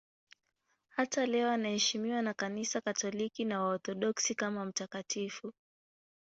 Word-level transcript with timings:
Hata 0.89 1.25
leo 1.25 1.49
anaheshimiwa 1.51 2.21
na 2.21 2.33
Kanisa 2.33 2.81
Katoliki 2.81 3.45
na 3.45 3.61
Waorthodoksi 3.63 4.35
kama 4.35 4.65
mtakatifu. 4.65 5.53